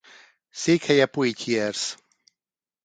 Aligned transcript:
Székhelye 0.49 1.05
Poitiers. 1.05 1.95